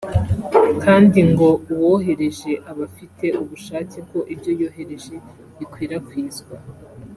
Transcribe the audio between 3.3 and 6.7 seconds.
ubushake ko ibyo yohereje bikwirakwizwa